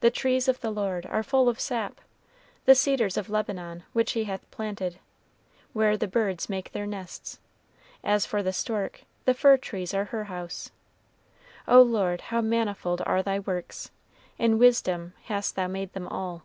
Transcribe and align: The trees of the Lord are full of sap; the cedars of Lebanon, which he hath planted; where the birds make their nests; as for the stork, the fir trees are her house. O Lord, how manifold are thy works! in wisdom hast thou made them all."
The 0.00 0.10
trees 0.10 0.48
of 0.48 0.58
the 0.62 0.70
Lord 0.72 1.06
are 1.06 1.22
full 1.22 1.48
of 1.48 1.60
sap; 1.60 2.00
the 2.64 2.74
cedars 2.74 3.16
of 3.16 3.30
Lebanon, 3.30 3.84
which 3.92 4.10
he 4.14 4.24
hath 4.24 4.50
planted; 4.50 4.98
where 5.72 5.96
the 5.96 6.08
birds 6.08 6.48
make 6.48 6.72
their 6.72 6.88
nests; 6.88 7.38
as 8.02 8.26
for 8.26 8.42
the 8.42 8.52
stork, 8.52 9.04
the 9.26 9.34
fir 9.34 9.56
trees 9.56 9.94
are 9.94 10.06
her 10.06 10.24
house. 10.24 10.72
O 11.68 11.80
Lord, 11.82 12.20
how 12.20 12.40
manifold 12.40 13.00
are 13.06 13.22
thy 13.22 13.38
works! 13.38 13.92
in 14.38 14.58
wisdom 14.58 15.14
hast 15.26 15.54
thou 15.54 15.68
made 15.68 15.92
them 15.92 16.08
all." 16.08 16.42